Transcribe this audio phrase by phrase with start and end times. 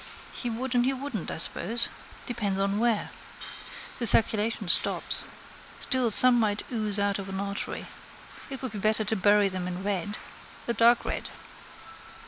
[0.33, 1.87] He would and he wouldn't, I suppose.
[2.25, 3.11] Depends on where.
[3.99, 5.25] The circulation stops.
[5.79, 7.85] Still some might ooze out of an artery.
[8.49, 10.17] It would be better to bury them in red:
[10.67, 11.29] a dark red.